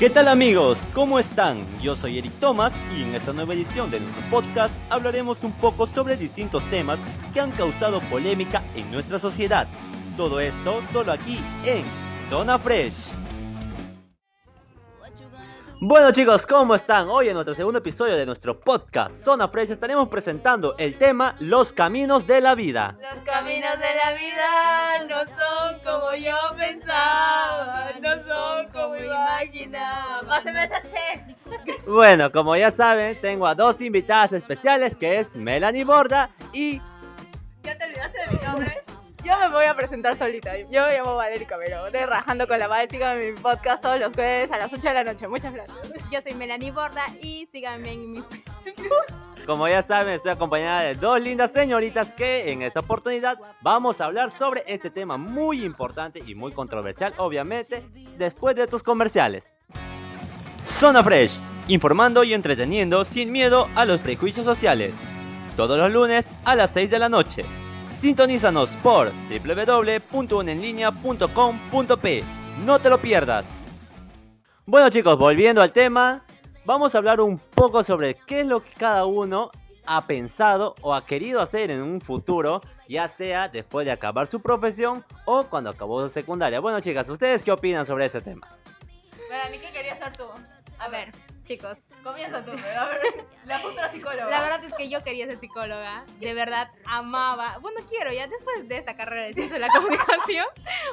¿Qué 0.00 0.08
tal 0.08 0.28
amigos? 0.28 0.88
¿Cómo 0.94 1.18
están? 1.18 1.66
Yo 1.78 1.94
soy 1.94 2.16
Eric 2.16 2.32
Thomas 2.40 2.72
y 2.96 3.02
en 3.02 3.14
esta 3.14 3.34
nueva 3.34 3.52
edición 3.52 3.90
de 3.90 4.00
nuestro 4.00 4.30
podcast 4.30 4.74
hablaremos 4.88 5.44
un 5.44 5.52
poco 5.52 5.86
sobre 5.86 6.16
distintos 6.16 6.64
temas 6.70 6.98
que 7.34 7.40
han 7.40 7.50
causado 7.50 8.00
polémica 8.08 8.62
en 8.74 8.90
nuestra 8.90 9.18
sociedad. 9.18 9.68
Todo 10.16 10.40
esto 10.40 10.80
solo 10.90 11.12
aquí 11.12 11.44
en 11.66 11.84
Zona 12.30 12.58
Fresh. 12.58 13.10
Bueno 15.82 16.12
chicos, 16.12 16.46
¿cómo 16.46 16.74
están? 16.74 17.10
Hoy 17.10 17.28
en 17.28 17.34
nuestro 17.34 17.54
segundo 17.54 17.80
episodio 17.80 18.16
de 18.16 18.24
nuestro 18.24 18.58
podcast 18.58 19.22
Zona 19.22 19.48
Fresh 19.48 19.72
estaremos 19.72 20.08
presentando 20.08 20.76
el 20.78 20.96
tema 20.96 21.34
Los 21.40 21.74
caminos 21.74 22.26
de 22.26 22.40
la 22.40 22.54
vida. 22.54 22.96
Caminos 23.50 23.78
de 23.80 23.94
la 23.96 24.12
vida 24.12 25.04
no 25.08 25.26
son 25.26 25.80
como 25.84 26.14
yo 26.14 26.36
pensaba, 26.56 27.90
no 28.00 28.10
son 28.24 28.68
como 28.68 28.96
imaginaba. 28.96 30.22
Páseme 30.26 30.64
esa 30.64 30.82
che. 30.82 31.36
Bueno, 31.86 32.30
como 32.30 32.54
ya 32.54 32.70
saben, 32.70 33.20
tengo 33.20 33.46
a 33.48 33.56
dos 33.56 33.80
invitadas 33.80 34.32
especiales 34.34 34.94
que 34.94 35.18
es 35.18 35.34
Melanie 35.34 35.84
Borda 35.84 36.30
y 36.52 36.80
¿Ya 37.62 37.76
te 37.76 37.84
olvidaste 37.84 38.18
de 38.18 38.36
mi 38.36 38.44
nombre? 38.44 38.84
Yo 39.24 39.38
me 39.38 39.48
voy 39.48 39.64
a 39.64 39.74
presentar 39.74 40.16
solita. 40.16 40.56
Yo 40.70 40.86
me 40.86 40.96
llamo 40.96 41.16
Valeria 41.16 41.46
Cabero, 41.46 41.90
de 41.90 42.06
Rajando 42.06 42.46
con 42.46 42.58
la 42.58 42.68
Val. 42.68 42.88
Síganme 42.88 43.26
en 43.26 43.34
mi 43.34 43.40
podcast 43.40 43.82
todos 43.82 43.98
los 43.98 44.12
jueves 44.14 44.50
a 44.50 44.58
las 44.58 44.72
8 44.72 44.80
de 44.80 44.94
la 44.94 45.04
noche. 45.04 45.28
Muchas 45.28 45.52
gracias. 45.52 45.76
Yo 46.10 46.22
soy 46.22 46.34
Melanie 46.34 46.70
Borda 46.70 47.04
y 47.20 47.46
síganme 47.52 47.92
en 47.92 48.12
mi 48.12 48.24
como 49.50 49.66
ya 49.66 49.82
saben 49.82 50.14
estoy 50.14 50.30
acompañada 50.30 50.82
de 50.82 50.94
dos 50.94 51.20
lindas 51.20 51.50
señoritas 51.50 52.12
que 52.12 52.52
en 52.52 52.62
esta 52.62 52.78
oportunidad 52.78 53.36
vamos 53.60 54.00
a 54.00 54.04
hablar 54.04 54.30
sobre 54.30 54.62
este 54.68 54.90
tema 54.90 55.16
muy 55.16 55.64
importante 55.64 56.22
y 56.24 56.36
muy 56.36 56.52
controversial 56.52 57.12
obviamente 57.16 57.82
después 58.16 58.54
de 58.54 58.62
estos 58.62 58.84
comerciales. 58.84 59.56
Zona 60.62 61.02
Fresh, 61.02 61.40
informando 61.66 62.22
y 62.22 62.32
entreteniendo 62.32 63.04
sin 63.04 63.32
miedo 63.32 63.66
a 63.74 63.84
los 63.84 63.98
prejuicios 63.98 64.46
sociales. 64.46 64.96
Todos 65.56 65.76
los 65.76 65.92
lunes 65.92 66.28
a 66.44 66.54
las 66.54 66.70
6 66.70 66.88
de 66.88 67.00
la 67.00 67.08
noche. 67.08 67.42
Sintonízanos 67.96 68.76
por 68.76 69.10
www.unenlinea.com.p. 69.30 72.24
No 72.64 72.78
te 72.78 72.88
lo 72.88 72.98
pierdas. 72.98 73.46
Bueno 74.64 74.90
chicos, 74.90 75.18
volviendo 75.18 75.60
al 75.60 75.72
tema, 75.72 76.22
vamos 76.70 76.94
a 76.94 76.98
hablar 76.98 77.20
un 77.20 77.36
poco 77.36 77.82
sobre 77.82 78.14
qué 78.14 78.42
es 78.42 78.46
lo 78.46 78.60
que 78.60 78.70
cada 78.70 79.04
uno 79.04 79.50
ha 79.86 80.06
pensado 80.06 80.76
o 80.82 80.94
ha 80.94 81.04
querido 81.04 81.40
hacer 81.40 81.68
en 81.72 81.82
un 81.82 82.00
futuro, 82.00 82.60
ya 82.88 83.08
sea 83.08 83.48
después 83.48 83.86
de 83.86 83.90
acabar 83.90 84.28
su 84.28 84.38
profesión 84.38 85.04
o 85.24 85.46
cuando 85.46 85.70
acabó 85.70 86.00
su 86.00 86.10
secundaria. 86.10 86.60
Bueno 86.60 86.78
chicas, 86.78 87.08
¿ustedes 87.08 87.42
qué 87.42 87.50
opinan 87.50 87.86
sobre 87.86 88.04
ese 88.06 88.20
tema? 88.20 88.46
Melanie, 89.28 89.58
¿qué 89.58 89.72
querías 89.72 89.98
ser 89.98 90.16
tú? 90.16 90.26
A 90.78 90.88
ver, 90.88 91.10
chicos, 91.50 91.78
Comienza 92.04 92.44
tú, 92.44 92.52
pero 92.52 92.80
a 92.80 92.88
ver. 92.88 93.00
La 93.44 93.58
futura 93.58 93.90
psicóloga. 93.90 94.30
la 94.30 94.40
verdad 94.40 94.64
es 94.64 94.74
que 94.74 94.88
yo 94.88 95.02
quería 95.02 95.26
ser 95.26 95.40
psicóloga. 95.40 96.04
De 96.20 96.32
verdad, 96.32 96.70
amaba. 96.86 97.58
Bueno, 97.58 97.80
quiero 97.88 98.12
ya, 98.12 98.28
después 98.28 98.68
de 98.68 98.76
esta 98.76 98.94
carrera 98.94 99.24
de 99.24 99.32
ciencia 99.34 99.54
de 99.54 99.58
la 99.58 99.68
comunicación, 99.74 100.46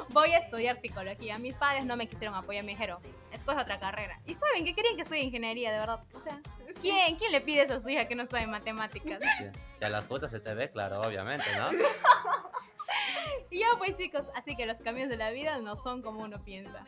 voy 0.08 0.32
a 0.32 0.38
estudiar 0.38 0.80
psicología. 0.80 1.38
Mis 1.38 1.54
padres 1.54 1.84
no 1.84 1.96
me 1.96 2.08
quisieron 2.08 2.34
apoyar, 2.34 2.64
me 2.64 2.72
dijeron, 2.72 2.98
escoge 3.30 3.60
otra 3.60 3.78
carrera. 3.78 4.18
Y 4.26 4.34
saben 4.34 4.64
que 4.64 4.74
querían 4.74 4.96
que 4.96 5.02
estudie 5.02 5.22
ingeniería, 5.22 5.70
de 5.70 5.78
verdad. 5.78 6.00
O 6.12 6.20
sea, 6.20 6.40
¿quién, 6.80 7.14
¿quién 7.16 7.30
le 7.30 7.40
pide 7.40 7.62
eso 7.62 7.74
a 7.74 7.80
su 7.80 7.88
hija 7.88 8.08
que 8.08 8.16
no 8.16 8.26
sabe 8.26 8.48
matemáticas? 8.48 9.20
Ya 9.80 9.88
las 9.88 10.04
fotos 10.06 10.32
se 10.32 10.40
te 10.40 10.54
ve 10.54 10.70
claro, 10.70 11.00
obviamente, 11.00 11.46
¿no? 11.56 11.70
Y 13.48 13.58
ya 13.60 13.66
pues 13.78 13.96
chicos, 13.96 14.24
así 14.34 14.56
que 14.56 14.66
los 14.66 14.78
caminos 14.78 15.08
de 15.08 15.18
la 15.18 15.30
vida 15.30 15.58
no 15.58 15.76
son 15.76 16.02
como 16.02 16.20
uno 16.20 16.42
piensa. 16.42 16.84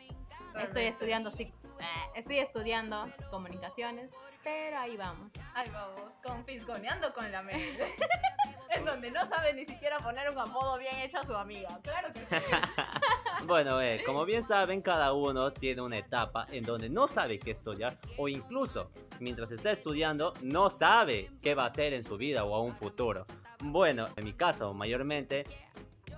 Estoy 0.59 0.83
estudiando 0.85 1.31
psic- 1.31 1.53
eh, 1.79 2.09
estoy 2.15 2.39
estudiando 2.39 3.07
comunicaciones, 3.29 4.11
pero 4.43 4.77
ahí 4.77 4.97
vamos. 4.97 5.31
Ay, 5.53 5.69
vamos, 5.71 6.11
confisconeando 6.23 7.13
con 7.13 7.31
la 7.31 7.41
mente. 7.41 7.95
en 8.69 8.85
donde 8.85 9.11
no 9.11 9.27
sabe 9.27 9.53
ni 9.53 9.65
siquiera 9.65 9.97
poner 9.97 10.29
un 10.29 10.39
apodo 10.39 10.77
bien 10.77 10.95
hecho 10.99 11.19
a 11.19 11.23
su 11.23 11.35
amiga. 11.35 11.67
Claro 11.83 12.11
que 12.13 12.19
sí. 12.19 12.25
Bueno, 13.45 13.81
eh, 13.81 14.03
como 14.05 14.23
bien 14.23 14.43
saben, 14.43 14.81
cada 14.83 15.13
uno 15.13 15.51
tiene 15.51 15.81
una 15.81 15.97
etapa 15.97 16.45
en 16.51 16.63
donde 16.63 16.89
no 16.89 17.07
sabe 17.07 17.39
qué 17.39 17.49
estudiar 17.51 17.97
o 18.17 18.27
incluso 18.27 18.91
mientras 19.19 19.51
está 19.51 19.71
estudiando 19.71 20.33
no 20.41 20.69
sabe 20.69 21.31
qué 21.41 21.55
va 21.55 21.63
a 21.63 21.67
hacer 21.69 21.93
en 21.93 22.03
su 22.03 22.17
vida 22.17 22.43
o 22.43 22.53
a 22.53 22.61
un 22.61 22.75
futuro. 22.75 23.25
Bueno, 23.63 24.09
en 24.15 24.25
mi 24.25 24.33
caso, 24.33 24.75
mayormente, 24.75 25.45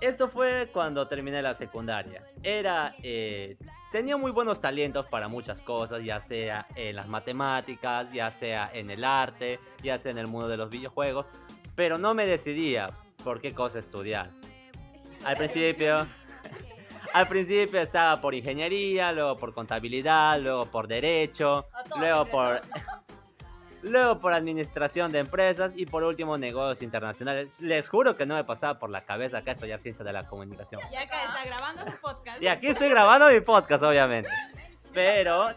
esto 0.01 0.27
fue 0.27 0.69
cuando 0.73 1.07
terminé 1.07 1.41
la 1.41 1.53
secundaria. 1.53 2.21
Era, 2.43 2.93
eh, 3.01 3.57
tenía 3.93 4.17
muy 4.17 4.31
buenos 4.31 4.59
talentos 4.59 5.05
para 5.05 5.27
muchas 5.27 5.61
cosas, 5.61 6.03
ya 6.03 6.19
sea 6.21 6.65
en 6.75 6.95
las 6.95 7.07
matemáticas, 7.07 8.11
ya 8.11 8.31
sea 8.31 8.71
en 8.73 8.89
el 8.89 9.03
arte, 9.03 9.59
ya 9.83 9.99
sea 9.99 10.11
en 10.11 10.17
el 10.17 10.25
mundo 10.25 10.47
de 10.47 10.57
los 10.57 10.71
videojuegos, 10.71 11.27
pero 11.75 11.99
no 11.99 12.15
me 12.15 12.25
decidía 12.25 12.89
por 13.23 13.39
qué 13.39 13.53
cosa 13.53 13.77
estudiar. 13.77 14.31
Al 15.23 15.37
principio, 15.37 16.07
al 17.13 17.27
principio 17.27 17.79
estaba 17.79 18.19
por 18.19 18.33
ingeniería, 18.33 19.11
luego 19.11 19.37
por 19.37 19.53
contabilidad, 19.53 20.41
luego 20.41 20.65
por 20.65 20.87
derecho, 20.87 21.67
luego 21.95 22.25
por 22.25 22.61
luego 23.83 24.19
por 24.19 24.33
administración 24.33 25.11
de 25.11 25.19
empresas 25.19 25.73
y 25.75 25.85
por 25.85 26.03
último 26.03 26.37
negocios 26.37 26.81
internacionales. 26.81 27.49
Les 27.59 27.87
juro 27.87 28.17
que 28.17 28.25
no 28.25 28.35
me 28.35 28.43
pasaba 28.43 28.79
por 28.79 28.89
la 28.89 29.01
cabeza 29.01 29.39
acá 29.39 29.51
estudiar 29.51 29.79
ciencia 29.79 30.03
de 30.03 30.13
la 30.13 30.25
comunicación. 30.27 30.81
Y 30.91 30.95
acá 30.95 31.25
está 31.25 31.45
grabando 31.45 31.91
su 31.91 31.97
podcast. 31.99 32.41
Y 32.41 32.47
aquí 32.47 32.67
estoy 32.67 32.89
grabando 32.89 33.29
mi 33.29 33.39
podcast, 33.41 33.83
obviamente. 33.83 34.29
Pero, 34.93 35.49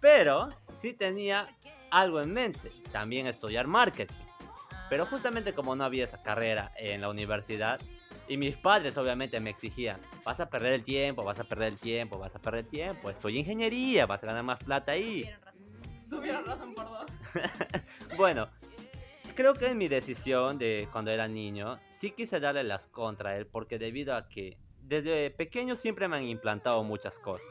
pero 0.00 0.50
sí 0.78 0.92
tenía 0.92 1.48
algo 1.90 2.20
en 2.20 2.32
mente, 2.32 2.70
también 2.90 3.26
estudiar 3.26 3.66
marketing. 3.66 4.14
Pero 4.88 5.06
justamente 5.06 5.54
como 5.54 5.74
no 5.74 5.84
había 5.84 6.04
esa 6.04 6.22
carrera 6.22 6.72
en 6.76 7.00
la 7.00 7.08
universidad, 7.08 7.80
y 8.28 8.36
mis 8.36 8.56
padres 8.56 8.96
obviamente 8.96 9.40
me 9.40 9.50
exigían, 9.50 10.00
vas 10.24 10.40
a 10.40 10.46
perder 10.46 10.74
el 10.74 10.84
tiempo, 10.84 11.24
vas 11.24 11.38
a 11.38 11.44
perder 11.44 11.68
el 11.68 11.78
tiempo, 11.78 12.18
vas 12.18 12.34
a 12.34 12.38
perder 12.38 12.60
el 12.60 12.66
tiempo, 12.66 13.10
estudia 13.10 13.40
ingeniería, 13.40 14.06
vas 14.06 14.22
a 14.22 14.26
ganar 14.26 14.44
más 14.44 14.62
plata 14.62 14.92
ahí. 14.92 15.22
Tuvieron 15.22 15.44
razón. 15.44 16.08
Tuvieron 16.08 16.44
razón 16.44 16.74
por 16.74 16.84
dos. 16.88 17.10
Bueno, 18.16 18.48
creo 19.34 19.54
que 19.54 19.66
en 19.66 19.78
mi 19.78 19.88
decisión 19.88 20.58
de 20.58 20.88
cuando 20.92 21.10
era 21.10 21.28
niño, 21.28 21.78
sí 21.88 22.10
quise 22.10 22.40
darle 22.40 22.64
las 22.64 22.86
contra 22.86 23.30
a 23.30 23.36
él, 23.36 23.46
porque 23.46 23.78
debido 23.78 24.14
a 24.14 24.28
que 24.28 24.58
desde 24.82 25.30
pequeño 25.30 25.76
siempre 25.76 26.08
me 26.08 26.16
han 26.16 26.24
implantado 26.24 26.82
muchas 26.84 27.18
cosas. 27.18 27.48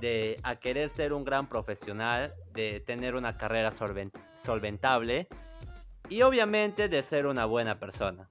De 0.00 0.36
a 0.42 0.56
querer 0.56 0.90
ser 0.90 1.12
un 1.12 1.24
gran 1.24 1.48
profesional, 1.48 2.34
de 2.52 2.80
tener 2.80 3.14
una 3.14 3.36
carrera 3.38 3.72
solven- 3.72 4.10
solventable 4.44 5.28
y 6.08 6.22
obviamente 6.22 6.88
de 6.88 7.02
ser 7.02 7.26
una 7.26 7.44
buena 7.44 7.78
persona. 7.78 8.28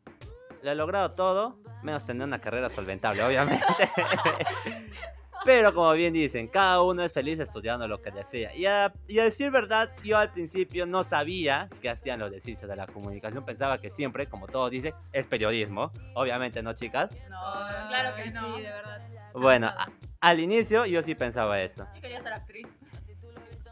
Lo 0.62 0.72
he 0.72 0.76
logrado 0.76 1.12
todo, 1.12 1.58
menos 1.82 2.06
tener 2.06 2.28
una 2.28 2.42
carrera 2.42 2.70
solventable, 2.70 3.24
obviamente. 3.24 3.64
Pero 5.44 5.74
como 5.74 5.92
bien 5.94 6.14
dicen, 6.14 6.48
cada 6.48 6.82
uno 6.84 7.04
es 7.04 7.12
feliz 7.12 7.40
estudiando 7.40 7.88
lo 7.88 8.02
que 8.02 8.12
desea. 8.12 8.54
Y 8.56 8.66
a, 8.68 8.94
y 9.08 9.18
a 9.20 9.24
decir 9.24 9.50
verdad, 9.50 9.90
yo 10.04 10.18
al 10.18 10.32
principio 10.32 10.86
no 10.86 11.04
sabía 11.04 11.68
que 11.82 11.90
hacían 11.90 12.20
los 12.20 12.30
de 12.32 12.40
ciencias 12.40 12.70
de 12.70 12.76
la 12.76 12.86
comunicación. 12.86 13.44
Pensaba 13.44 13.80
que 13.82 13.90
siempre, 13.90 14.28
como 14.28 14.48
todos 14.48 14.70
dicen, 14.70 14.94
es 15.12 15.26
periodismo. 15.26 15.92
Obviamente 16.14 16.62
no, 16.62 16.74
chicas. 16.74 17.16
No, 17.30 17.40
claro 17.88 18.16
que 18.16 18.30
no. 18.32 18.56
Sí, 18.56 18.62
de 18.62 18.70
verdad. 18.72 19.02
Bueno, 19.34 19.68
a- 19.68 19.90
al 20.20 20.40
inicio 20.40 20.86
yo 20.86 21.02
sí 21.02 21.16
pensaba 21.16 21.60
eso. 21.62 21.88
Yo 21.96 22.02
quería 22.02 22.22
ser 22.22 22.34
actriz. 22.34 22.68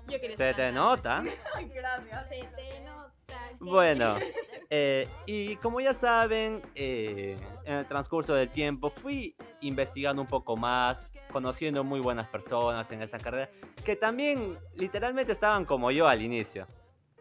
Yo 0.08 0.20
quería 0.20 0.30
Se 0.32 0.36
ser 0.38 0.56
te 0.56 0.72
nota. 0.72 1.24
Ay, 1.56 1.70
gracias. 1.74 2.30
Se 2.30 2.40
te 2.56 2.84
nota 2.84 3.14
Bueno, 3.60 4.18
eh, 4.72 5.08
y 5.28 5.56
como 5.58 5.82
ya 5.82 5.94
saben, 5.94 6.64
eh, 6.74 7.36
en 7.66 7.76
el 7.76 7.86
transcurso 7.86 8.34
del 8.34 8.50
tiempo 8.50 8.90
fui 8.90 9.36
investigando 9.62 10.22
un 10.22 10.28
poco 10.28 10.58
más, 10.58 11.06
conociendo 11.32 11.84
muy 11.84 12.00
buenas 12.00 12.28
personas 12.28 12.90
en 12.92 13.02
esta 13.02 13.18
carrera, 13.18 13.50
que 13.84 13.96
también 13.96 14.58
literalmente 14.76 15.34
estaban 15.34 15.66
como 15.66 15.92
yo 15.92 16.08
al 16.08 16.22
inicio. 16.22 16.68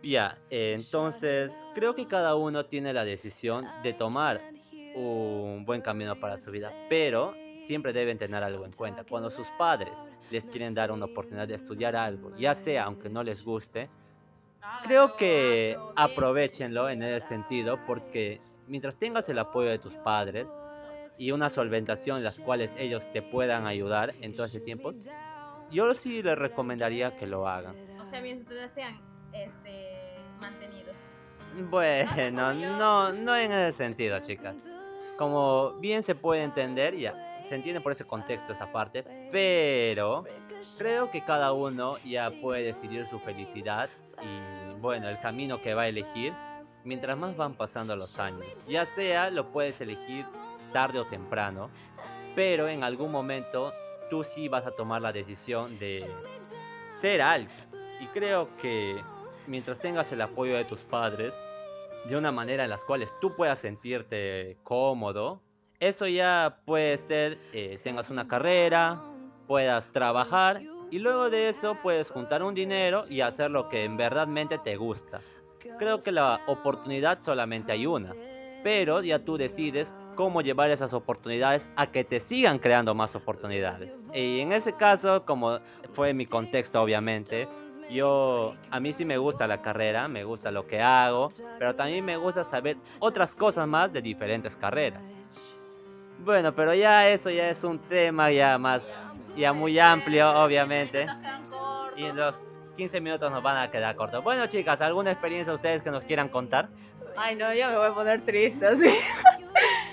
Ya, 0.03 0.39
entonces 0.51 1.51
creo 1.75 1.95
que 1.95 2.07
cada 2.07 2.37
uno 2.37 2.67
tiene 2.67 2.93
la 2.93 3.05
decisión 3.05 3.67
de 3.83 3.93
tomar 3.93 4.41
un 4.95 5.65
buen 5.65 5.81
camino 5.81 6.19
para 6.19 6.41
su 6.41 6.51
vida, 6.51 6.73
pero 6.89 7.35
siempre 7.67 7.93
deben 7.93 8.19
tener 8.19 8.43
algo 8.43 8.65
en 8.65 8.73
cuenta. 8.73 9.05
Cuando 9.05 9.31
sus 9.31 9.49
padres 9.59 9.93
les 10.31 10.45
quieren 10.45 10.75
dar 10.75 10.93
una 10.93 11.07
oportunidad 11.07 11.49
de 11.49 11.55
estudiar 11.55 11.97
algo, 11.97 12.37
ya 12.37 12.55
sea 12.55 12.85
aunque 12.85 13.09
no 13.09 13.23
les 13.23 13.43
guste, 13.43 13.89
Creo 14.85 15.17
que 15.17 15.79
aprovechenlo 15.97 16.89
en 16.89 17.03
ese 17.03 17.27
sentido 17.27 17.79
porque 17.87 18.41
mientras 18.67 18.95
tengas 18.97 19.29
el 19.29 19.39
apoyo 19.39 19.71
de 19.71 19.79
tus 19.79 19.95
padres 19.95 20.55
y 21.19 21.33
una 21.33 21.51
solventación 21.51 22.19
en 22.19 22.25
las 22.25 22.39
cuales 22.39 22.73
ellos 22.79 23.11
te 23.13 23.21
puedan 23.21 23.67
ayudar 23.67 24.15
en 24.21 24.35
todo 24.35 24.47
ese 24.47 24.61
tiempo, 24.61 24.95
yo 25.71 25.95
sí 25.95 26.23
les 26.23 26.39
recomendaría 26.39 27.17
que 27.17 27.27
lo 27.27 27.47
hagan. 27.47 27.75
O 28.01 28.05
sea, 28.05 28.21
mientras 28.23 28.73
sean 28.73 28.99
este, 29.33 30.17
mantenidos. 30.41 30.97
Bueno, 31.69 32.55
no, 32.55 33.13
no 33.13 33.37
en 33.37 33.53
ese 33.53 33.77
sentido, 33.77 34.19
chicas. 34.21 34.65
Como 35.19 35.73
bien 35.81 36.03
se 36.03 36.15
puede 36.15 36.43
entender, 36.43 36.97
ya, 36.97 37.13
se 37.49 37.57
entiende 37.57 37.81
por 37.81 37.93
ese 37.93 38.05
contexto 38.05 38.53
esa 38.53 38.71
parte, 38.71 39.05
pero 39.33 40.25
creo 40.77 41.11
que 41.11 41.25
cada 41.25 41.53
uno 41.53 41.97
ya 42.05 42.31
puede 42.31 42.63
decidir 42.63 43.07
su 43.09 43.19
felicidad 43.19 43.89
y 44.23 44.81
bueno, 44.81 45.09
el 45.09 45.19
camino 45.19 45.61
que 45.61 45.75
va 45.75 45.83
a 45.83 45.89
elegir 45.89 46.33
mientras 46.85 47.19
más 47.19 47.37
van 47.37 47.55
pasando 47.55 47.97
los 47.97 48.19
años. 48.19 48.47
Ya 48.69 48.85
sea 48.85 49.31
lo 49.31 49.51
puedes 49.51 49.81
elegir 49.81 50.25
tarde 50.73 50.99
o 50.99 51.05
temprano, 51.05 51.71
pero 52.35 52.69
en 52.69 52.85
algún 52.85 53.11
momento 53.11 53.73
tú 54.11 54.25
sí 54.25 54.49
vas 54.49 54.67
a 54.67 54.71
tomar 54.71 55.03
la 55.03 55.13
decisión 55.13 55.79
de 55.79 56.07
ser 57.01 57.21
algo. 57.21 57.51
Y 58.01 58.07
creo 58.07 58.49
que 58.61 59.01
mientras 59.47 59.79
tengas 59.79 60.11
el 60.13 60.21
apoyo 60.21 60.57
de 60.57 60.65
tus 60.65 60.81
padres, 60.81 61.35
de 62.05 62.17
una 62.17 62.33
manera 62.33 62.65
en 62.65 62.71
las 62.71 62.85
cuales 62.85 63.13
tú 63.21 63.35
puedas 63.35 63.59
sentirte 63.59 64.57
cómodo, 64.63 65.43
eso 65.81 66.07
ya 66.07 66.61
puede 66.65 66.97
ser, 66.99 67.39
eh, 67.53 67.79
tengas 67.83 68.11
una 68.11 68.27
carrera, 68.27 69.01
puedas 69.47 69.91
trabajar 69.93 70.61
y 70.91 70.99
luego 70.99 71.31
de 71.31 71.49
eso 71.49 71.77
puedes 71.83 72.11
juntar 72.11 72.43
un 72.43 72.55
dinero 72.55 73.05
y 73.09 73.21
hacer 73.21 73.51
lo 73.51 73.69
que 73.69 73.85
en 73.85 73.97
verdadmente 73.97 74.59
te 74.59 74.77
gusta. 74.77 75.21
Creo 75.79 76.01
que 76.01 76.13
la 76.13 76.41
oportunidad 76.47 77.19
solamente 77.23 77.73
hay 77.73 77.87
una, 77.87 78.15
pero 78.63 79.03
ya 79.03 79.19
tú 79.19 79.37
decides 79.37 79.95
cómo 80.19 80.41
llevar 80.43 80.69
esas 80.71 80.93
oportunidades 80.95 81.69
a 81.77 81.87
que 81.87 82.03
te 82.03 82.19
sigan 82.19 82.59
creando 82.59 82.93
más 82.93 83.15
oportunidades. 83.15 84.01
Y 84.13 84.41
en 84.41 84.51
ese 84.51 84.73
caso, 84.73 85.25
como 85.25 85.61
fue 85.95 86.13
mi 86.13 86.27
contexto 86.27 86.83
obviamente, 86.83 87.47
yo 87.89 88.57
a 88.73 88.81
mí 88.81 88.93
sí 88.93 89.05
me 89.05 89.17
gusta 89.17 89.47
la 89.47 89.63
carrera, 89.63 90.09
me 90.09 90.25
gusta 90.25 90.51
lo 90.51 90.67
que 90.67 90.83
hago, 90.83 91.31
pero 91.61 91.77
también 91.77 92.05
me 92.05 92.17
gusta 92.17 92.43
saber 92.43 92.77
otras 92.99 93.33
cosas 93.37 93.69
más 93.69 93.93
de 93.93 94.03
diferentes 94.03 94.57
carreras. 94.57 95.05
Bueno, 96.25 96.53
pero 96.53 96.75
ya 96.75 97.09
eso 97.09 97.31
ya 97.31 97.49
es 97.49 97.63
un 97.63 97.79
tema 97.79 98.33
ya 98.33 98.59
más 98.59 98.85
ya 99.37 99.53
muy 99.53 99.79
amplio, 99.79 100.29
obviamente. 100.43 101.07
Y 101.97 102.07
en 102.07 102.17
los 102.17 102.35
15 102.77 103.01
minutos 103.01 103.31
nos 103.31 103.41
van 103.45 103.57
a 103.59 103.71
quedar 103.71 103.95
cortos. 103.95 104.25
Bueno, 104.25 104.49
chicas, 104.49 104.81
¿alguna 104.81 105.13
experiencia 105.13 105.55
ustedes 105.55 105.81
que 105.81 105.93
nos 105.93 106.05
quieran 106.05 106.29
contar? 106.29 106.71
Ay, 107.17 107.37
no, 107.37 107.55
yo 107.55 107.71
me 107.71 107.77
voy 107.77 107.87
a 107.87 107.95
poner 107.95 108.21
triste, 108.23 108.67
así. 108.67 108.91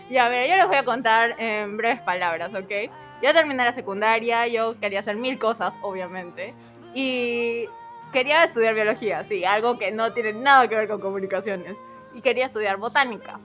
Y 0.10 0.18
a 0.18 0.30
ver, 0.30 0.48
yo 0.50 0.56
les 0.56 0.68
voy 0.68 0.78
a 0.78 0.86
contar 0.86 1.36
en 1.40 1.78
breves 1.78 2.02
palabras, 2.02 2.54
¿ok? 2.54 2.92
Yo 3.22 3.34
terminé 3.34 3.64
la 3.64 3.74
secundaria, 3.74 4.48
yo 4.48 4.80
quería 4.80 5.00
hacer 5.00 5.16
mil 5.16 5.40
cosas, 5.40 5.74
obviamente. 5.82 6.54
Y 6.94 7.68
quería 8.14 8.44
estudiar 8.44 8.74
biología, 8.74 9.24
sí, 9.28 9.44
algo 9.46 9.78
que 9.78 9.92
no 9.92 10.14
tiene 10.14 10.34
nada 10.34 10.68
que 10.68 10.76
ver 10.76 10.88
con 10.88 11.02
comunicaciones. 11.02 11.76
Y 12.14 12.22
quería 12.22 12.46
estudiar 12.46 12.78
botánica. 12.78 13.40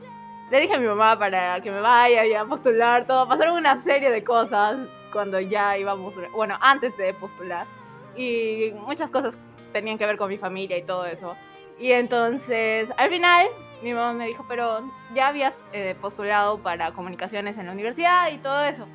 Le 0.51 0.61
dije 0.61 0.75
a 0.75 0.79
mi 0.79 0.87
mamá 0.87 1.19
para 1.19 1.61
que 1.61 1.71
me 1.71 1.81
vaya 1.81 2.27
y 2.27 2.35
a 2.35 2.45
postular 2.45 3.07
todo. 3.07 3.27
Pasaron 3.29 3.57
una 3.57 3.83
serie 3.83 4.11
de 4.11 4.23
cosas 4.25 4.79
cuando 5.12 5.41
ya 5.41 5.79
íbamos, 5.79 6.12
bueno, 6.33 6.57
antes 6.61 6.97
de 6.97 7.15
postular. 7.15 7.67
Y 8.17 8.73
muchas 8.87 9.11
cosas 9.11 9.35
tenían 9.73 9.97
que 9.97 10.07
ver 10.07 10.17
con 10.17 10.29
mi 10.29 10.39
familia 10.39 10.77
y 10.77 10.83
todo 10.83 11.07
eso. 11.07 11.37
Y 11.79 11.93
entonces, 11.93 12.89
al 12.97 13.11
final, 13.11 13.47
mi 13.82 13.93
mamá 13.94 14.12
me 14.12 14.27
dijo, 14.27 14.44
pero 14.49 14.82
ya 15.15 15.29
habías 15.29 15.55
eh, 15.73 15.94
postulado 16.00 16.59
para 16.59 16.93
comunicaciones 16.93 17.56
en 17.59 17.67
la 17.67 17.73
universidad 17.73 18.31
y 18.31 18.38
todo 18.38 18.62
eso. 18.65 18.87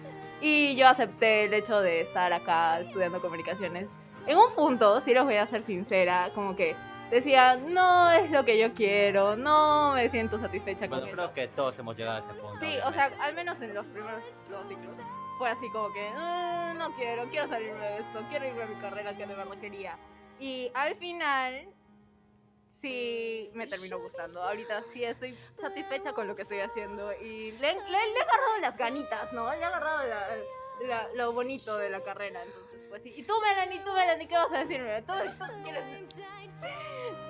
Y 0.42 0.76
yo 0.76 0.88
acepté 0.88 1.46
el 1.46 1.54
hecho 1.54 1.80
de 1.82 2.02
estar 2.02 2.32
acá 2.34 2.80
estudiando 2.82 3.22
comunicaciones. 3.22 3.88
En 4.28 4.38
un 4.38 4.52
punto, 4.54 5.02
si 5.02 5.14
los 5.14 5.26
voy 5.26 5.36
a 5.36 5.48
ser 5.48 5.64
sincera, 5.64 6.30
como 6.36 6.56
que 6.56 6.76
decía, 7.10 7.56
no 7.56 8.12
es 8.12 8.30
lo 8.32 8.44
que 8.46 8.58
yo 8.60 8.74
quiero, 8.74 9.36
no 9.36 9.94
me 9.94 10.10
siento 10.10 10.40
satisfecha 10.40 10.88
Bueno, 10.88 11.04
con 11.06 11.12
creo 11.14 11.26
eso. 11.26 11.34
que 11.34 11.48
todos 11.50 11.78
hemos 11.80 11.96
llegado 11.96 12.18
a 12.18 12.20
ese 12.31 12.42
punto. 12.42 12.60
Sí, 12.60 12.78
o 12.84 12.92
sea, 12.92 13.12
al 13.22 13.34
menos 13.36 13.62
en 13.62 13.74
los 13.74 13.86
primeros 13.88 14.22
dos 14.50 14.68
ciclos. 14.68 14.96
Fue 15.38 15.50
así 15.50 15.70
como 15.72 15.92
que, 15.94 16.08
"Ah, 16.16 16.74
no 16.78 16.92
quiero, 16.96 17.26
quiero 17.26 17.48
salirme 17.48 17.80
de 17.86 17.98
esto, 17.98 18.20
quiero 18.30 18.46
irme 18.48 18.64
a 18.64 18.68
mi 18.68 18.76
carrera 18.76 19.16
que 19.18 19.26
de 19.26 19.36
verdad 19.36 19.58
quería. 19.60 19.98
Y 20.40 20.72
al 20.74 20.96
final, 20.96 21.66
sí 22.81 23.50
me 23.54 23.68
terminó 23.68 24.00
gustando. 24.00 24.42
Ahorita 24.44 24.83
sí 24.94 25.04
estoy 25.04 25.38
satisfecha 25.60 26.13
con 26.13 26.27
lo 26.27 26.36
que 26.36 26.44
estoy 26.44 26.60
haciendo 26.60 27.12
y 27.13 27.51
le, 27.54 27.74
le- 27.74 27.89
le 27.89 27.98
he 28.18 28.22
agarrado 28.22 28.57
las 28.62 28.77
ganitas, 28.77 29.33
¿no? 29.33 29.50
Le 29.51 29.60
he 29.60 29.63
agarrado 29.63 30.07
la- 30.07 30.27
la- 30.88 31.07
lo 31.16 31.31
bonito 31.33 31.77
de 31.77 31.89
la 31.89 32.01
carrera. 32.01 32.42
Entonces, 32.44 32.80
pues 32.89 33.01
sí. 33.04 33.13
Y 33.16 33.24
tú, 33.24 33.33
Melanie, 33.42 33.80
tú, 33.80 33.92
Melanie, 33.92 34.27
¿qué 34.27 34.36
vas 34.36 34.51
a 34.51 34.63
decirme? 34.66 35.01
¿Tú, 35.04 35.13
tú 35.13 35.63
quieres 35.63 35.83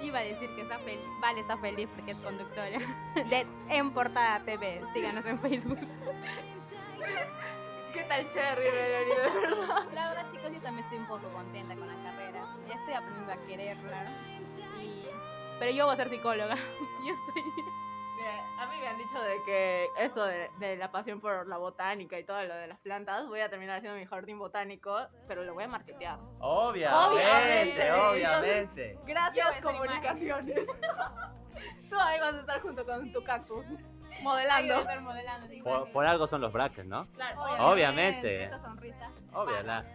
Iba 0.01 0.19
a 0.19 0.23
decir 0.23 0.53
que 0.55 0.61
está 0.61 0.77
feliz, 0.79 0.99
Vale 1.19 1.39
está 1.41 1.57
feliz 1.57 1.89
porque 1.95 2.11
es 2.11 2.17
conductora 2.17 2.69
de 3.29 3.47
En 3.69 3.91
Portada 3.93 4.43
TV. 4.45 4.81
Síganos 4.93 5.25
en 5.25 5.39
Facebook. 5.39 5.79
¿Qué 7.95 8.03
tal, 8.03 8.29
Cherry, 8.29 8.65
Melanie? 8.65 9.15
De 9.15 9.39
verdad. 9.39 9.85
La 9.93 10.07
verdad, 10.09 10.31
chicos, 10.31 10.51
yo 10.51 10.59
también 10.59 10.83
estoy 10.83 10.97
un 10.97 11.07
poco 11.07 11.29
contenta 11.29 11.75
con 11.75 11.87
la 11.87 12.11
carrera. 12.11 12.45
Ya 12.67 12.73
estoy 12.75 12.93
aprendiendo 12.93 13.31
a 13.31 13.47
quererla. 13.47 14.03
Y... 14.81 15.07
Pero 15.59 15.71
yo 15.71 15.85
voy 15.85 15.93
a 15.93 15.97
ser 15.97 16.09
psicóloga. 16.09 16.55
Yo 17.05 17.13
estoy. 17.13 17.43
Mira, 18.17 18.43
a 18.59 18.67
mí 18.67 18.75
me 18.81 18.87
han 18.87 18.97
dicho 18.97 19.21
de 19.21 19.43
que 19.45 19.87
eso 19.99 20.25
de, 20.25 20.49
de 20.59 20.75
la 20.75 20.91
pasión 20.91 21.21
por 21.21 21.47
la 21.47 21.57
botánica 21.57 22.19
y 22.19 22.25
todo 22.25 22.41
lo 22.43 22.55
de 22.55 22.67
las 22.67 22.79
plantas, 22.79 23.27
voy 23.27 23.39
a 23.39 23.49
terminar 23.49 23.77
haciendo 23.77 23.97
mi 23.97 24.05
jardín 24.05 24.39
botánico, 24.39 25.07
pero 25.27 25.43
lo 25.43 25.53
voy 25.53 25.63
a 25.63 25.67
marketear. 25.69 26.19
Obviamente, 26.39 27.91
Obviamente. 27.91 27.91
obviamente. 27.91 28.99
Gracias, 29.05 29.61
comunicaciones. 29.61 30.65
Tú 31.89 31.95
ahí 31.97 32.19
vas 32.19 32.35
a 32.35 32.39
estar 32.39 32.61
junto 32.61 32.85
con 32.85 33.11
tu 33.13 33.23
cactus, 33.23 33.65
Modelando. 34.21 34.85
sí, 35.49 35.61
Por, 35.61 35.91
por 35.91 36.05
algo 36.05 36.27
son 36.27 36.41
los 36.41 36.51
brackets, 36.51 36.87
¿no? 36.87 37.07
Claro, 37.11 37.71
Obviamente. 37.71 38.49
Obvio, 39.33 39.61
la, 39.63 39.85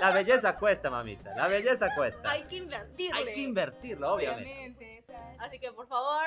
la 0.00 0.10
belleza 0.10 0.56
cuesta, 0.56 0.90
mamita. 0.90 1.34
La 1.36 1.46
belleza 1.48 1.94
cuesta. 1.94 2.30
Hay 2.30 2.44
que 2.44 2.56
invertirle. 2.56 3.18
Hay 3.18 3.32
que 3.32 3.40
invertirlo, 3.40 4.14
obviamente. 4.14 4.50
Obviamente. 4.50 5.04
Así 5.38 5.58
que 5.58 5.72
por 5.72 5.86
favor, 5.86 6.24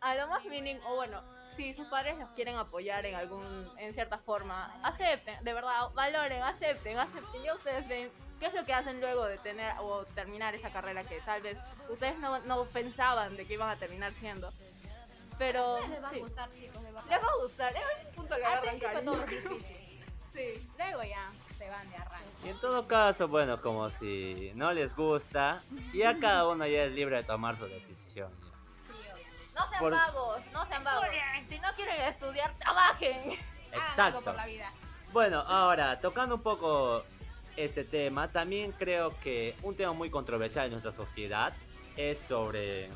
a 0.00 0.14
lo 0.14 0.28
más 0.28 0.44
mínimo, 0.44 0.80
o 0.88 0.96
bueno, 0.96 1.22
si 1.56 1.74
sus 1.74 1.88
padres 1.88 2.18
los 2.18 2.30
quieren 2.32 2.56
apoyar 2.56 3.04
en 3.06 3.14
algún, 3.14 3.68
en 3.78 3.94
cierta 3.94 4.18
forma, 4.18 4.78
acepten, 4.82 5.42
de 5.42 5.54
verdad, 5.54 5.88
valoren, 5.94 6.42
acepten, 6.42 6.98
acepten. 6.98 7.42
Ya 7.42 7.54
ustedes 7.54 7.88
ven 7.88 8.10
qué 8.38 8.46
es 8.46 8.54
lo 8.54 8.64
que 8.66 8.74
hacen 8.74 9.00
luego 9.00 9.24
de 9.24 9.38
tener 9.38 9.72
o 9.80 10.04
terminar 10.14 10.54
esa 10.54 10.70
carrera 10.70 11.02
que 11.04 11.18
tal 11.20 11.40
vez 11.40 11.56
ustedes 11.88 12.18
no, 12.18 12.38
no 12.40 12.64
pensaban 12.66 13.36
de 13.36 13.46
que 13.46 13.54
iban 13.54 13.70
a 13.70 13.76
terminar 13.76 14.12
siendo. 14.14 14.50
Pero 15.38 15.80
Les 15.88 16.02
va 16.02 16.08
a 16.08 16.12
sí, 16.12 16.20
gustar, 16.20 16.50
chicos, 16.52 16.82
les 16.82 16.94
va 16.94 17.00
a 17.00 17.42
gustar, 17.42 17.74
en 17.76 18.06
un 18.08 18.14
punto 18.14 18.34
agarran 18.34 18.78
cariño. 18.78 19.22
es 19.24 19.28
difícil. 19.30 19.76
Sí. 20.36 20.68
Luego 20.76 21.02
ya 21.02 21.32
se 21.56 21.70
van 21.70 21.88
de 21.88 21.96
arranque. 21.96 22.26
Y 22.44 22.48
en 22.50 22.60
todo 22.60 22.86
caso, 22.86 23.26
bueno, 23.26 23.58
como 23.62 23.88
si 23.88 24.52
no 24.54 24.70
les 24.74 24.94
gusta, 24.94 25.62
ya 25.94 26.18
cada 26.18 26.46
uno 26.46 26.66
ya 26.66 26.84
es 26.84 26.92
libre 26.92 27.16
de 27.16 27.22
tomar 27.22 27.56
su 27.56 27.64
decisión. 27.64 28.30
ya. 28.30 28.44
Sí, 28.46 28.92
obviamente. 28.92 29.30
No 29.54 29.66
sean 29.70 29.80
Por- 29.80 29.92
vagos, 29.92 30.40
no 30.52 30.66
sean 30.66 30.84
vagos. 30.84 31.06
Si 31.48 31.58
no 31.58 31.68
quieren 31.74 32.00
estudiar, 32.02 32.54
trabajen. 32.56 33.16
Hagan 33.16 33.32
algo 33.32 33.78
Exacto. 33.78 34.20
por 34.20 34.34
la 34.34 34.44
vida. 34.44 34.70
Bueno, 35.14 35.40
ahora, 35.40 35.98
tocando 36.00 36.34
un 36.34 36.42
poco 36.42 37.02
este 37.56 37.84
tema, 37.84 38.28
también 38.28 38.72
creo 38.72 39.18
que 39.20 39.54
un 39.62 39.74
tema 39.74 39.94
muy 39.94 40.10
controversial 40.10 40.66
en 40.66 40.72
nuestra 40.72 40.92
sociedad 40.92 41.54
es 41.96 42.18
sobre 42.18 42.90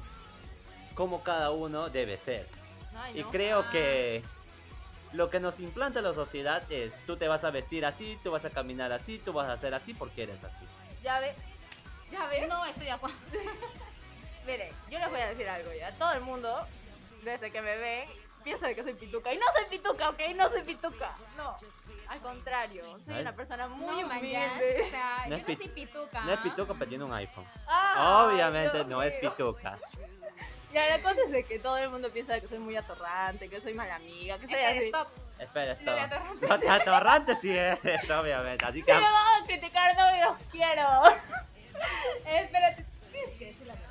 cómo 0.95 1.23
cada 1.23 1.51
uno 1.51 1.89
debe 1.89 2.17
ser. 2.19 2.47
Ay, 2.97 3.21
Y 3.21 3.23
no. 3.23 3.31
creo 3.31 3.61
Ah. 3.61 3.71
que 3.71 4.23
lo 5.13 5.29
que 5.31 5.41
nos 5.41 5.59
implanta 5.61 6.01
la 6.01 6.15
sociedad 6.15 6.63
es 6.71 6.93
tú 7.07 7.17
te 7.17 7.27
vas 7.29 7.43
a 7.45 7.51
vestir 7.51 7.85
así, 7.85 8.19
tú 8.23 8.31
vas 8.31 8.45
a 8.45 8.51
caminar 8.51 8.93
así, 8.93 9.19
tú 9.19 9.33
vas 9.33 9.49
a 9.49 9.53
hacer 9.55 9.75
así 9.75 9.95
porque 9.95 10.23
eres 10.25 10.43
así. 10.45 10.65
Ya 11.03 11.19
ve, 11.21 11.35
ya 12.11 12.27
ve. 12.27 12.47
No 12.47 12.65
estoy 12.67 12.85
de 12.85 12.91
acuerdo. 12.93 13.17
Mire, 14.47 14.73
yo 14.91 14.99
les 14.99 15.11
voy 15.11 15.21
a 15.21 15.29
decir 15.29 15.49
algo 15.49 15.71
ya. 15.73 15.93
Todo 15.93 16.13
el 16.13 16.21
mundo, 16.23 16.67
desde 17.23 17.51
que 17.51 17.61
me 17.63 17.77
ven, 17.77 18.09
piensa 18.43 18.67
de 18.69 18.75
que 18.75 18.83
soy 18.83 18.95
pituca. 18.95 19.33
Y 19.33 19.39
no 19.39 19.45
soy 19.55 19.65
pituca, 19.79 20.11
¿ok? 20.11 20.21
No 20.35 20.49
soy 20.49 20.63
pituca. 20.63 21.17
No. 21.37 21.57
Al 22.09 22.21
contrario, 22.21 22.99
soy 23.05 23.15
¿Ay? 23.15 23.21
una 23.23 23.37
persona 23.37 23.69
muy 23.69 24.01
no, 24.03 24.07
humilde. 24.09 24.83
O 24.87 24.91
sea, 24.91 25.25
No 25.29 25.37
yo 25.37 25.39
no 25.39 25.45
soy 25.47 25.57
pituca. 25.69 26.21
No 26.23 26.33
es 26.33 26.41
pituca, 26.41 26.75
pero 26.75 26.89
tiene 26.89 27.05
un 27.05 27.13
iPhone. 27.13 27.45
Ah, 27.69 28.27
Obviamente 28.33 28.77
Dios 28.79 28.87
no 28.89 29.03
es 29.03 29.15
pituca. 29.15 29.79
Ya, 30.73 30.89
la 30.89 31.03
cosa 31.03 31.21
es 31.27 31.33
de 31.33 31.45
que 31.45 31.59
todo 31.59 31.77
el 31.79 31.91
mundo 31.91 32.11
piensa 32.11 32.39
que 32.41 32.47
soy 32.47 32.59
muy 32.59 32.77
atorrante, 32.77 33.49
que 33.49 33.61
soy 33.61 33.75
mala 33.75 33.97
amiga, 33.97 34.39
que 34.39 34.47
soy 34.47 34.55
así. 34.63 34.85
stop. 34.87 35.09
Espera, 35.39 35.73
atorrante. 36.05 36.47
No 36.47 36.59
te 36.61 36.69
atorrante 36.69 37.37
sí 37.41 37.57
eres, 37.57 38.11
obviamente. 38.11 38.65
Así 38.65 38.83
que 38.83 38.93
me 38.95 39.01
van 39.01 39.43
a 39.43 39.47
criticar, 39.47 39.97
no 39.97 40.25
los 40.31 40.39
quiero. 40.51 41.03
Espérate, 42.27 42.85
tienes 43.11 43.31
que 43.39 43.45
decir 43.47 43.67
la 43.67 43.75
verdad. 43.75 43.89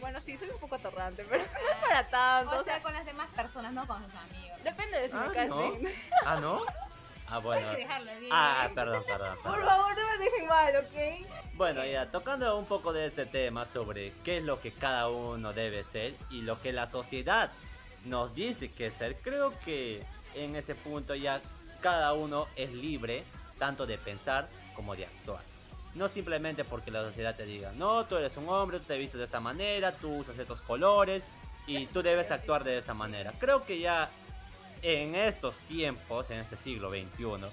Bueno, 0.00 0.20
sí, 0.20 0.36
soy 0.36 0.50
un 0.50 0.58
poco 0.58 0.74
atorrante, 0.74 1.24
pero 1.24 1.42
no 1.42 1.50
es 1.70 1.76
para 1.88 2.08
tanto. 2.10 2.58
O 2.58 2.64
sea, 2.64 2.82
con 2.82 2.92
las 2.92 3.06
demás 3.06 3.28
personas, 3.34 3.72
no 3.72 3.86
con 3.86 4.04
sus 4.04 4.14
amigos. 4.14 4.62
depende 4.62 5.00
de 5.00 5.06
si 5.08 5.14
Ah, 5.16 5.24
me 5.28 5.34
caes 5.34 5.48
¿no? 5.48 5.70
bien. 5.72 5.94
Ah, 6.26 6.36
¿no? 6.36 6.60
Ah, 7.28 7.38
bueno. 7.38 7.66
Hay 7.68 7.76
que 7.76 7.82
dejarlo 7.82 8.10
bien. 8.18 8.30
Ah, 8.32 8.68
perdón, 8.74 9.02
perdón, 9.06 9.36
Por 9.42 9.52
perdón. 9.52 9.66
favor, 9.68 9.96
no 9.96 10.18
me 10.18 10.24
dejen 10.24 10.46
mal, 10.46 10.76
¿ok? 10.76 11.26
Bueno, 11.54 11.84
ya 11.84 12.06
tocando 12.10 12.58
un 12.58 12.66
poco 12.66 12.92
de 12.92 13.06
este 13.06 13.26
tema 13.26 13.64
sobre 13.66 14.12
qué 14.24 14.38
es 14.38 14.44
lo 14.44 14.60
que 14.60 14.72
cada 14.72 15.08
uno 15.08 15.52
debe 15.52 15.84
ser 15.84 16.14
y 16.30 16.42
lo 16.42 16.60
que 16.60 16.72
la 16.72 16.90
sociedad 16.90 17.50
nos 18.04 18.34
dice 18.34 18.70
que 18.72 18.90
ser, 18.90 19.16
creo 19.22 19.52
que 19.64 20.02
en 20.34 20.56
ese 20.56 20.74
punto 20.74 21.14
ya 21.14 21.40
cada 21.80 22.12
uno 22.12 22.46
es 22.56 22.72
libre 22.72 23.24
tanto 23.58 23.86
de 23.86 23.98
pensar 23.98 24.48
como 24.74 24.96
de 24.96 25.06
actuar. 25.06 25.40
No 25.94 26.08
simplemente 26.08 26.64
porque 26.64 26.90
la 26.90 27.02
sociedad 27.02 27.36
te 27.36 27.46
diga, 27.46 27.72
no, 27.72 28.04
tú 28.04 28.16
eres 28.16 28.36
un 28.36 28.48
hombre, 28.48 28.80
tú 28.80 28.86
te 28.86 28.98
vistes 28.98 29.18
de 29.18 29.26
esta 29.26 29.38
manera, 29.40 29.92
tú 29.92 30.12
usas 30.12 30.36
estos 30.38 30.60
colores 30.62 31.24
y 31.68 31.86
tú 31.86 32.02
debes 32.02 32.30
actuar 32.32 32.64
de 32.64 32.78
esa 32.78 32.94
manera. 32.94 33.32
Creo 33.38 33.64
que 33.64 33.78
ya 33.78 34.10
en 34.84 35.14
estos 35.14 35.56
tiempos, 35.66 36.30
en 36.30 36.40
este 36.40 36.56
siglo 36.56 36.90
XXI, 36.90 37.46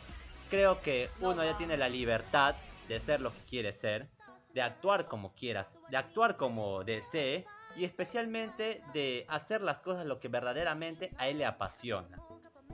creo 0.50 0.82
que 0.82 1.10
uno 1.22 1.46
ya 1.46 1.58
tiene 1.58 1.78
la 1.78 1.88
libertad 1.88 2.56
de 2.90 3.00
ser 3.00 3.22
lo 3.22 3.32
que 3.32 3.40
quiere 3.50 3.72
ser, 3.72 4.10
de 4.54 4.62
actuar 4.62 5.08
como 5.08 5.34
quieras, 5.34 5.68
de 5.90 5.96
actuar 5.96 6.36
como 6.36 6.84
desee 6.84 7.46
y 7.78 7.86
especialmente 7.86 8.84
de 8.94 9.26
hacer 9.30 9.62
las 9.62 9.80
cosas 9.80 10.06
lo 10.06 10.20
que 10.20 10.28
verdaderamente 10.28 11.12
a 11.18 11.30
él 11.30 11.38
le 11.38 11.46
apasiona. 11.46 12.22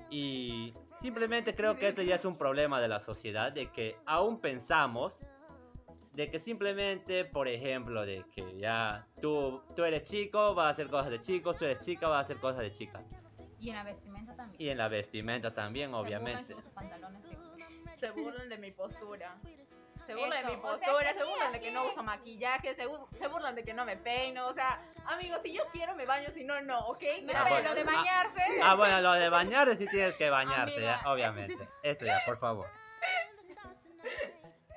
Y 0.10 0.74
simplemente 1.02 1.54
creo 1.54 1.78
que 1.78 1.90
esto 1.90 2.02
ya 2.02 2.16
es 2.16 2.26
un 2.26 2.36
problema 2.36 2.82
de 2.82 2.88
la 2.88 3.00
sociedad, 3.00 3.52
de 3.52 3.72
que 3.72 3.96
aún 4.08 4.42
pensamos 4.42 5.20
de 6.14 6.32
que 6.32 6.40
simplemente, 6.40 7.26
por 7.26 7.48
ejemplo, 7.48 8.04
de 8.08 8.26
que 8.34 8.58
ya 8.58 9.06
tú, 9.22 9.62
tú 9.76 9.84
eres 9.84 10.04
chico, 10.06 10.56
vas 10.56 10.66
a 10.66 10.70
hacer 10.70 10.88
cosas 10.88 11.12
de 11.12 11.22
chicos, 11.22 11.58
tú 11.58 11.66
eres 11.66 11.80
chica, 11.86 12.08
vas 12.08 12.18
a 12.18 12.22
hacer 12.22 12.38
cosas 12.38 12.62
de 12.62 12.72
chicas. 12.72 13.04
Y 13.60 13.70
en 13.70 13.76
la 13.76 13.84
vestimenta 13.84 14.36
también. 14.36 14.62
Y 14.62 14.70
en 14.70 14.78
la 14.78 14.88
vestimenta 14.88 15.54
también, 15.54 15.94
obviamente. 15.94 16.54
Se 16.56 16.62
burlan 16.62 17.22
de- 17.24 18.00
Se 18.00 18.12
burlan 18.12 18.50
de 18.50 18.58
mi 18.58 18.72
postura. 18.72 19.34
Se 20.06 20.16
burlan 20.16 20.30
de 20.32 20.38
Eso, 20.40 20.48
mi 20.48 20.56
o 20.56 20.62
sea, 20.62 20.72
postura, 20.88 21.12
que 21.14 21.20
se 21.20 21.26
burlan 21.26 21.52
de 21.52 21.60
que 21.60 21.72
no 21.72 21.86
uso 21.88 22.02
maquillaje, 22.04 22.76
se, 22.76 22.88
bu- 22.88 23.08
se 23.12 23.28
burlan 23.28 23.56
de 23.56 23.64
que 23.66 23.74
no 23.74 23.84
me 23.86 23.98
peino. 23.98 24.48
O 24.48 24.54
sea, 24.54 24.80
amigos, 25.06 25.40
si 25.44 25.52
yo 25.54 25.64
quiero 25.74 25.96
me 25.96 26.06
baño, 26.06 26.30
si 26.34 26.44
no, 26.46 26.62
no, 26.62 26.80
¿ok? 26.88 27.04
No, 27.24 27.34
Ah, 27.36 27.46
bueno. 27.50 27.70
lo 27.70 27.76
de 27.76 27.82
Ah, 27.82 27.84
bañarse. 27.86 28.44
Ah, 28.64 28.76
bueno, 28.76 29.02
lo 29.02 29.12
de 29.14 29.30
bañarte 29.30 29.76
sí 29.76 29.86
tienes 29.90 30.16
que 30.16 30.30
bañarte, 30.30 30.80
ya, 30.80 30.96
Amiga. 30.96 31.12
obviamente. 31.12 31.68
Eso 31.84 32.06
ya, 32.06 32.22
por 32.26 32.38
favor. 32.40 32.68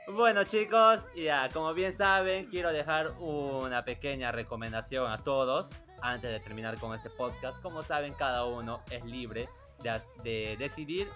Bueno 0.09 0.43
chicos, 0.45 1.07
ya 1.15 1.51
como 1.53 1.73
bien 1.73 1.93
saben, 1.93 2.47
quiero 2.47 2.73
dejar 2.73 3.13
una 3.21 3.85
pequeña 3.85 4.33
recomendación 4.33 5.09
a 5.13 5.23
todos 5.23 5.71
antes 6.02 6.30
de 6.30 6.40
terminar 6.40 6.78
con 6.78 6.95
este 6.95 7.11
podcast. 7.11 7.61
Como 7.62 7.83
saben, 7.83 8.14
cada 8.14 8.45
uno 8.45 8.80
es 8.90 9.04
libre 9.04 9.49
de, 9.83 10.00
de 10.23 10.57
decidir 10.59 11.09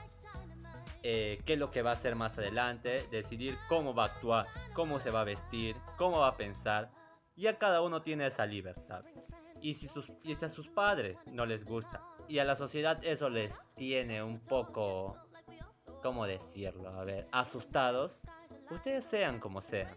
eh, 1.03 1.41
qué 1.45 1.53
es 1.53 1.59
lo 1.59 1.71
que 1.71 1.83
va 1.83 1.91
a 1.91 1.95
hacer 1.95 2.17
más 2.17 2.39
adelante, 2.39 3.07
decidir 3.11 3.59
cómo 3.69 3.95
va 3.95 4.05
a 4.05 4.07
actuar, 4.07 4.47
cómo 4.73 5.01
se 5.01 5.11
va 5.11 5.21
a 5.21 5.25
vestir, 5.25 5.77
cómo 5.99 6.21
va 6.21 6.29
a 6.29 6.37
pensar. 6.37 6.91
Y 7.37 7.47
a 7.47 7.59
cada 7.59 7.83
uno 7.83 8.01
tiene 8.03 8.27
esa 8.27 8.47
libertad. 8.47 9.05
Y 9.61 9.75
si, 9.75 9.89
sus, 9.89 10.07
y 10.23 10.35
si 10.35 10.45
a 10.45 10.51
sus 10.51 10.69
padres 10.69 11.27
no 11.27 11.47
les 11.47 11.65
gusta 11.65 12.03
y 12.29 12.39
a 12.39 12.45
la 12.45 12.57
sociedad 12.57 13.05
eso 13.05 13.29
les 13.29 13.55
tiene 13.77 14.23
un 14.23 14.41
poco, 14.41 15.17
¿cómo 16.03 16.27
decirlo? 16.27 16.89
A 16.91 17.05
ver, 17.05 17.27
asustados, 17.33 18.23
ustedes 18.71 19.05
sean 19.05 19.41
como 19.41 19.61
sean. 19.61 19.97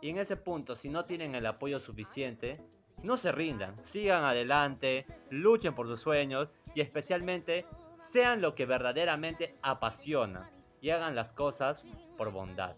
Y 0.00 0.10
en 0.10 0.18
ese 0.18 0.36
punto, 0.36 0.76
si 0.76 0.88
no 0.88 1.04
tienen 1.04 1.34
el 1.34 1.46
apoyo 1.46 1.80
suficiente, 1.80 2.60
no 3.02 3.16
se 3.16 3.32
rindan, 3.32 3.76
sigan 3.84 4.24
adelante, 4.24 5.06
luchen 5.30 5.74
por 5.74 5.86
sus 5.86 6.00
sueños 6.00 6.48
y 6.74 6.80
especialmente 6.80 7.66
sean 8.12 8.40
lo 8.40 8.54
que 8.54 8.66
verdaderamente 8.66 9.54
apasiona 9.62 10.50
y 10.80 10.90
hagan 10.90 11.14
las 11.14 11.32
cosas 11.32 11.84
por 12.16 12.30
bondad. 12.30 12.76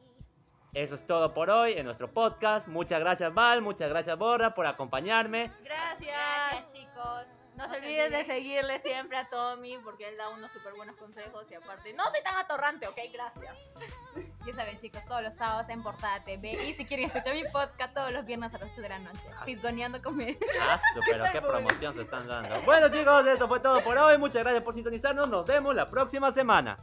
Eso 0.74 0.96
es 0.96 1.06
todo 1.06 1.34
por 1.34 1.50
hoy 1.50 1.74
en 1.74 1.86
nuestro 1.86 2.08
podcast. 2.08 2.66
Muchas 2.66 3.00
gracias 3.00 3.32
Val, 3.32 3.62
muchas 3.62 3.88
gracias 3.88 4.18
Borra 4.18 4.54
por 4.54 4.66
acompañarme. 4.66 5.52
Gracias. 5.62 6.14
Gracias, 6.50 6.72
chicos. 6.72 7.33
No 7.56 7.68
se 7.68 7.76
olviden 7.76 8.10
de 8.10 8.24
seguirle 8.24 8.80
siempre 8.80 9.16
a 9.16 9.28
Tommy 9.28 9.78
porque 9.78 10.08
él 10.08 10.16
da 10.16 10.28
unos 10.30 10.50
súper 10.50 10.74
buenos 10.74 10.96
consejos 10.96 11.46
y 11.50 11.54
aparte 11.54 11.92
no 11.92 12.04
soy 12.10 12.22
tan 12.24 12.36
atorrante, 12.36 12.88
¿ok? 12.88 12.98
Gracias. 13.12 13.54
Ya 14.44 14.54
saben, 14.54 14.80
chicos, 14.80 15.02
todos 15.06 15.22
los 15.22 15.34
sábados 15.34 15.68
en 15.68 15.82
Portada 15.82 16.22
TV. 16.24 16.52
Y 16.64 16.74
si 16.74 16.84
quieren 16.84 17.06
escuchar 17.06 17.32
mi 17.34 17.44
podcast 17.44 17.94
todos 17.94 18.12
los 18.12 18.26
viernes 18.26 18.52
a 18.54 18.58
las 18.58 18.72
8 18.72 18.80
de 18.80 18.88
la 18.88 18.98
noche. 18.98 19.20
Fisgoneando 19.44 20.02
con 20.02 20.16
mi. 20.16 20.36
Ah, 20.60 20.78
su, 20.94 21.00
pero 21.08 21.24
qué 21.32 21.40
promoción 21.42 21.94
se 21.94 22.02
están 22.02 22.26
dando. 22.26 22.60
Bueno 22.62 22.88
chicos, 22.88 23.26
esto 23.26 23.46
fue 23.46 23.60
todo 23.60 23.82
por 23.84 23.96
hoy. 23.98 24.18
Muchas 24.18 24.42
gracias 24.42 24.64
por 24.64 24.74
sintonizarnos. 24.74 25.28
Nos 25.28 25.46
vemos 25.46 25.74
la 25.74 25.88
próxima 25.88 26.32
semana. 26.32 26.76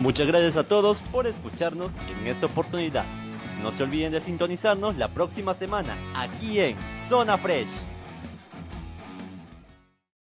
Muchas 0.00 0.26
gracias 0.26 0.56
a 0.56 0.64
todos 0.64 1.02
por 1.02 1.26
escucharnos 1.26 1.92
en 2.08 2.26
esta 2.26 2.46
oportunidad. 2.46 3.04
No 3.62 3.72
se 3.72 3.82
olviden 3.82 4.12
de 4.12 4.20
sintonizarnos 4.20 4.96
la 4.96 5.08
próxima 5.08 5.54
semana 5.54 5.96
aquí 6.14 6.60
en 6.60 6.76
Zona 7.08 7.36
Fresh. 7.38 7.87